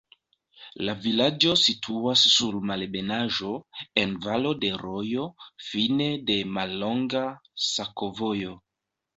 [0.87, 3.51] La vilaĝo situas sur malebenaĵo,
[4.05, 5.29] en valo de rojo,
[5.69, 7.25] fine de mallonga
[7.69, 8.61] sakovojo.